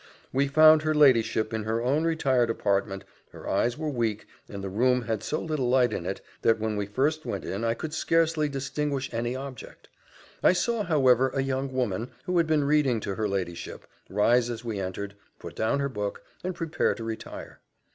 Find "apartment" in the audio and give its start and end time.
2.49-3.03